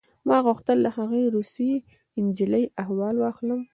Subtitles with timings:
[0.27, 1.71] ما غوښتل د هغې روسۍ
[2.25, 3.61] نجلۍ احوال واخلم